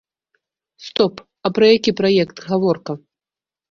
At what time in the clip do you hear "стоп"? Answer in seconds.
0.85-1.23